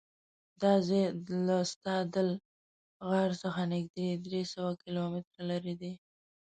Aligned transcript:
دا 0.61 0.73
ځای 0.87 1.03
له 1.47 1.57
ستادل 1.73 2.29
غار 3.09 3.31
څخه 3.43 3.61
نږدې 3.73 4.07
درېسوه 4.25 4.71
کیلومتره 4.83 5.41
لرې 5.49 5.75
دی. 5.81 5.91